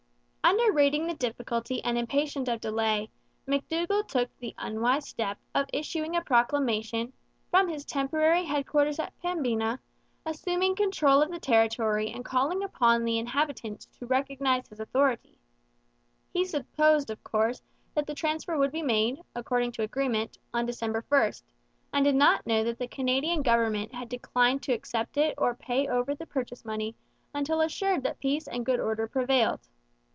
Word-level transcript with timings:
Underrating 0.43 1.07
the 1.07 1.13
difficulty 1.13 1.81
and 1.81 1.97
impatient 1.97 2.49
of 2.49 2.59
delay, 2.59 3.09
McDougall 3.47 4.05
took 4.09 4.37
the 4.39 4.53
unwise 4.57 5.07
step 5.07 5.37
of 5.55 5.65
issuing 5.71 6.13
a 6.13 6.21
proclamation, 6.21 7.13
from 7.49 7.69
his 7.69 7.85
temporary 7.85 8.43
headquarters 8.43 8.99
at 8.99 9.17
Pembina, 9.21 9.79
assuming 10.25 10.75
control 10.75 11.21
of 11.21 11.31
the 11.31 11.39
territory 11.39 12.11
and 12.11 12.25
calling 12.25 12.63
upon 12.63 13.05
the 13.05 13.17
inhabitants 13.17 13.85
to 13.97 14.05
recognize 14.05 14.67
his 14.67 14.81
authority. 14.81 15.39
He 16.33 16.43
supposed, 16.43 17.09
of 17.09 17.23
course, 17.23 17.61
that 17.93 18.05
the 18.05 18.15
transfer 18.15 18.57
would 18.57 18.73
be 18.73 18.81
made, 18.81 19.21
according 19.33 19.71
to 19.73 19.83
agreement, 19.83 20.37
on 20.53 20.65
December 20.65 21.05
1, 21.07 21.31
and 21.93 22.03
did 22.03 22.15
not 22.15 22.45
know 22.45 22.61
that 22.65 22.77
the 22.77 22.89
Canadian 22.89 23.41
government 23.41 23.93
had 23.95 24.09
declined 24.09 24.63
to 24.63 24.73
accept 24.73 25.15
it 25.15 25.33
or 25.37 25.55
pay 25.55 25.87
over 25.87 26.13
the 26.13 26.25
purchase 26.25 26.65
money 26.65 26.93
until 27.33 27.61
assured 27.61 28.03
that 28.03 28.19
peace 28.19 28.49
and 28.49 28.65
good 28.65 28.81
order 28.81 29.07
prevailed. 29.07 29.61